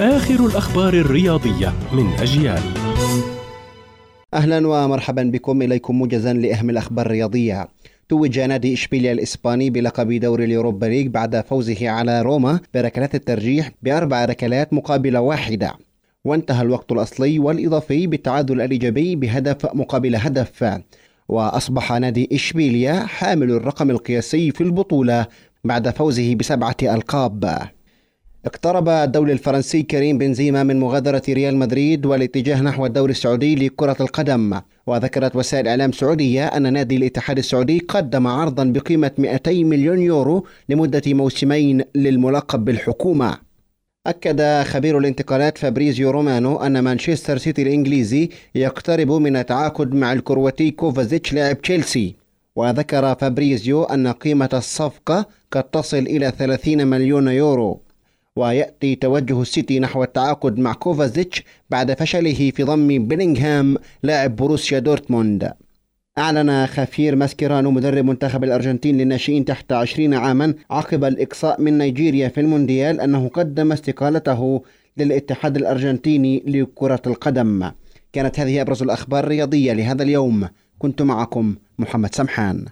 آخر 0.00 0.46
الأخبار 0.46 0.94
الرياضية 0.94 1.72
من 1.92 2.06
أجيال. 2.20 2.62
أهلا 4.34 4.68
ومرحبا 4.68 5.22
بكم. 5.22 5.62
إليكم 5.62 5.98
موجزا 5.98 6.32
لأهم 6.32 6.70
الأخبار 6.70 7.06
الرياضية. 7.06 7.68
توج 8.08 8.40
نادي 8.40 8.74
إشبيليا 8.74 9.12
الإسباني 9.12 9.70
بلقب 9.70 10.12
دوري 10.12 10.44
اليوروبا 10.44 10.86
ليج 10.86 11.06
بعد 11.06 11.40
فوزه 11.40 11.90
على 11.90 12.22
روما 12.22 12.60
بركلات 12.74 13.14
الترجيح 13.14 13.70
بأربع 13.82 14.24
ركلات 14.24 14.72
مقابل 14.72 15.16
واحدة. 15.16 15.72
وانتهى 16.24 16.62
الوقت 16.62 16.92
الأصلي 16.92 17.38
والإضافي 17.38 18.06
بالتعادل 18.06 18.60
الإيجابي 18.60 19.16
بهدف 19.16 19.74
مقابل 19.74 20.16
هدف. 20.16 20.80
وأصبح 21.28 21.92
نادي 21.92 22.28
إشبيليا 22.32 23.00
حامل 23.00 23.50
الرقم 23.50 23.90
القياسي 23.90 24.50
في 24.50 24.60
البطولة 24.60 25.26
بعد 25.64 25.90
فوزه 25.90 26.34
بسبعة 26.34 26.76
ألقاب. 26.82 27.58
اقترب 28.46 28.88
الدولي 28.88 29.32
الفرنسي 29.32 29.82
كريم 29.82 30.18
بنزيما 30.18 30.62
من 30.62 30.80
مغادرة 30.80 31.22
ريال 31.28 31.56
مدريد 31.56 32.06
والاتجاه 32.06 32.62
نحو 32.62 32.86
الدوري 32.86 33.10
السعودي 33.10 33.54
لكرة 33.54 33.96
القدم. 34.00 34.60
وذكرت 34.86 35.36
وسائل 35.36 35.68
إعلام 35.68 35.92
سعودية 35.92 36.46
أن 36.46 36.72
نادي 36.72 36.96
الاتحاد 36.96 37.38
السعودي 37.38 37.78
قدم 37.78 38.26
عرضا 38.26 38.64
بقيمة 38.64 39.10
200 39.18 39.64
مليون 39.64 39.98
يورو 39.98 40.46
لمدة 40.68 41.02
موسمين 41.06 41.84
للملقب 41.94 42.64
بالحكومة. 42.64 43.38
أكد 44.06 44.62
خبير 44.62 44.98
الانتقالات 44.98 45.58
فابريزيو 45.58 46.10
رومانو 46.10 46.56
أن 46.56 46.78
مانشستر 46.78 47.38
سيتي 47.38 47.62
الإنجليزي 47.62 48.28
يقترب 48.54 49.12
من 49.12 49.36
التعاقد 49.36 49.94
مع 49.94 50.12
الكرواتي 50.12 50.70
كوفازيتش 50.70 51.32
لاعب 51.32 51.62
تشيلسي. 51.62 52.16
وذكر 52.56 53.14
فابريزيو 53.14 53.82
أن 53.82 54.08
قيمة 54.08 54.50
الصفقة 54.52 55.26
قد 55.50 55.62
تصل 55.62 55.98
إلى 55.98 56.32
30 56.38 56.86
مليون 56.86 57.28
يورو. 57.28 57.80
ويأتي 58.36 58.94
توجه 58.94 59.42
السيتي 59.42 59.80
نحو 59.80 60.02
التعاقد 60.02 60.58
مع 60.58 60.72
كوفازيتش 60.72 61.42
بعد 61.70 61.94
فشله 61.94 62.50
في 62.50 62.62
ضم 62.62 63.06
بيلينغهام 63.06 63.76
لاعب 64.02 64.36
بروسيا 64.36 64.78
دورتموند. 64.78 65.52
أعلن 66.18 66.66
خافيير 66.66 67.16
ماسكيرانو 67.16 67.70
مدرب 67.70 68.04
منتخب 68.04 68.44
الأرجنتين 68.44 68.98
للناشئين 68.98 69.44
تحت 69.44 69.72
20 69.72 70.14
عاما 70.14 70.54
عقب 70.70 71.04
الإقصاء 71.04 71.60
من 71.60 71.78
نيجيريا 71.78 72.28
في 72.28 72.40
المونديال 72.40 73.00
أنه 73.00 73.28
قدم 73.28 73.72
استقالته 73.72 74.62
للاتحاد 74.96 75.56
الأرجنتيني 75.56 76.42
لكرة 76.46 77.02
القدم. 77.06 77.70
كانت 78.12 78.40
هذه 78.40 78.60
أبرز 78.60 78.82
الأخبار 78.82 79.24
الرياضية 79.24 79.72
لهذا 79.72 80.02
اليوم. 80.02 80.48
كنت 80.78 81.02
معكم 81.02 81.54
محمد 81.78 82.14
سمحان. 82.14 82.64